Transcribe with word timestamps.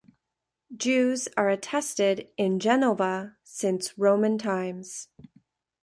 Jews 0.75 1.27
are 1.37 1.47
attested 1.49 2.29
in 2.35 2.59
Genova 2.59 3.37
since 3.43 3.95
Roman 3.99 4.39
times. 4.39 5.09